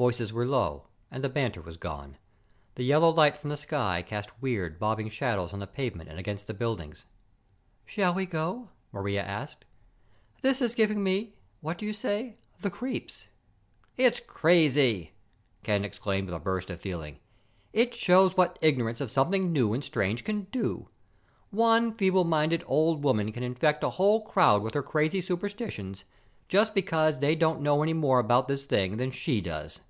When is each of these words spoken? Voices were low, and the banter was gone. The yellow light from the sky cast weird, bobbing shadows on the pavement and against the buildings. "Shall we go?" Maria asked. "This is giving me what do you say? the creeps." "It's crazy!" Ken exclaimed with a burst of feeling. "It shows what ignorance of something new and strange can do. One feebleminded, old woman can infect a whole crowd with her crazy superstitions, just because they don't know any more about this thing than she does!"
Voices 0.00 0.32
were 0.32 0.46
low, 0.46 0.86
and 1.10 1.22
the 1.22 1.28
banter 1.28 1.60
was 1.60 1.76
gone. 1.76 2.16
The 2.76 2.84
yellow 2.84 3.10
light 3.10 3.36
from 3.36 3.50
the 3.50 3.56
sky 3.58 4.00
cast 4.00 4.40
weird, 4.40 4.78
bobbing 4.78 5.10
shadows 5.10 5.52
on 5.52 5.58
the 5.58 5.66
pavement 5.66 6.08
and 6.08 6.18
against 6.18 6.46
the 6.46 6.54
buildings. 6.54 7.04
"Shall 7.84 8.14
we 8.14 8.24
go?" 8.24 8.70
Maria 8.92 9.22
asked. 9.22 9.66
"This 10.40 10.62
is 10.62 10.74
giving 10.74 11.02
me 11.02 11.34
what 11.60 11.76
do 11.76 11.84
you 11.84 11.92
say? 11.92 12.38
the 12.60 12.70
creeps." 12.70 13.26
"It's 13.98 14.20
crazy!" 14.20 15.12
Ken 15.64 15.84
exclaimed 15.84 16.28
with 16.28 16.34
a 16.34 16.38
burst 16.40 16.70
of 16.70 16.80
feeling. 16.80 17.18
"It 17.74 17.92
shows 17.94 18.34
what 18.34 18.58
ignorance 18.62 19.02
of 19.02 19.10
something 19.10 19.52
new 19.52 19.74
and 19.74 19.84
strange 19.84 20.24
can 20.24 20.44
do. 20.44 20.88
One 21.50 21.92
feebleminded, 21.94 22.62
old 22.66 23.04
woman 23.04 23.32
can 23.32 23.42
infect 23.42 23.84
a 23.84 23.90
whole 23.90 24.22
crowd 24.24 24.62
with 24.62 24.72
her 24.72 24.82
crazy 24.82 25.20
superstitions, 25.20 26.04
just 26.48 26.74
because 26.74 27.18
they 27.18 27.34
don't 27.34 27.60
know 27.60 27.82
any 27.82 27.92
more 27.92 28.18
about 28.18 28.48
this 28.48 28.64
thing 28.64 28.96
than 28.96 29.10
she 29.10 29.42
does!" 29.42 29.80